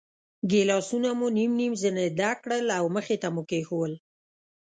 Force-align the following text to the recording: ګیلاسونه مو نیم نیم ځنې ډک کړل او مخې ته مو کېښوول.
ګیلاسونه 0.51 1.09
مو 1.17 1.27
نیم 1.37 1.51
نیم 1.59 1.73
ځنې 1.81 2.05
ډک 2.19 2.37
کړل 2.43 2.65
او 2.79 2.85
مخې 2.95 3.15
ته 3.21 3.27
مو 3.33 3.41
کېښوول. 3.49 3.93